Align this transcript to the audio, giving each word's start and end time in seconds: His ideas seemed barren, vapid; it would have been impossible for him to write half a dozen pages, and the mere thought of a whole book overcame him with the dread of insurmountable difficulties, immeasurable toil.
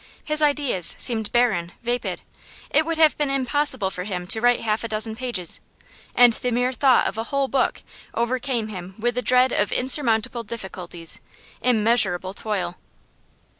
His 0.23 0.41
ideas 0.41 0.95
seemed 0.97 1.31
barren, 1.31 1.73
vapid; 1.83 2.23
it 2.71 2.87
would 2.87 2.97
have 2.97 3.15
been 3.19 3.29
impossible 3.29 3.91
for 3.91 4.03
him 4.03 4.25
to 4.29 4.41
write 4.41 4.61
half 4.61 4.83
a 4.83 4.87
dozen 4.87 5.15
pages, 5.15 5.61
and 6.15 6.33
the 6.33 6.49
mere 6.49 6.73
thought 6.73 7.05
of 7.05 7.19
a 7.19 7.25
whole 7.25 7.47
book 7.47 7.83
overcame 8.15 8.69
him 8.69 8.95
with 8.97 9.13
the 9.13 9.21
dread 9.21 9.51
of 9.51 9.71
insurmountable 9.71 10.41
difficulties, 10.41 11.19
immeasurable 11.61 12.33
toil. 12.33 12.77